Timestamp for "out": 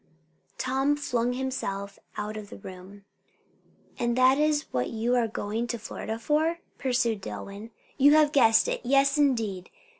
2.17-2.35